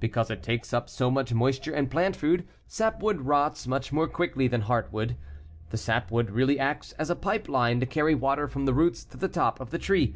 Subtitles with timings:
[0.00, 4.48] Because it takes up so much moisture and plant food, sapwood rots much more quickly
[4.48, 5.16] than heartwood.
[5.68, 9.18] The sapwood really acts as a pipe line to carry water from the roots to
[9.18, 10.14] the top of the tree.